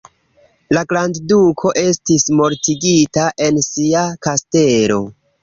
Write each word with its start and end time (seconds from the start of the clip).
La 0.77 0.81
grandduko 0.93 1.73
estis 1.81 2.25
mortigita 2.39 3.27
en 3.49 3.61
sia 3.67 4.09
kastelo. 4.29 5.01